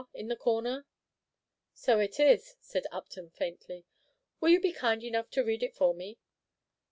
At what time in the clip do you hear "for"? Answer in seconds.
5.75-5.93